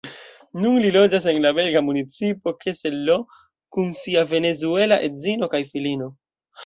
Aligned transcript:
Nun 0.61 0.77
li 0.85 0.91
loĝas 0.95 1.27
en 1.33 1.37
la 1.43 1.51
belga 1.57 1.83
municipo 1.89 2.53
Kessel-Lo 2.65 3.17
kun 3.77 3.95
sia 4.01 4.25
venezuela 4.33 4.99
edzino 5.11 5.51
kaj 5.53 5.63
filino. 5.75 6.09